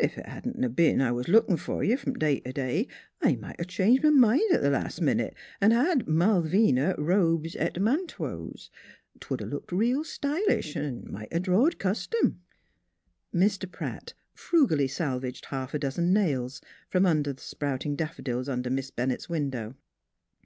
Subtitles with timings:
[0.00, 2.88] Ef it hadn't V b'en I was lookin' f'r you from day t' day
[3.22, 8.08] I might 'a' changed m' mind th' last minute an' had' Malvina, Robes et Man
[8.08, 8.68] toes.'
[9.20, 12.40] 'Twould 'a' looked real styl ish, n' might 'a' drawed custom."
[13.32, 13.70] Mr.
[13.70, 19.28] Pratt frugally salvaged half a dozen nails from among the sprouting daffodils under Miss Bennett's
[19.28, 19.76] window.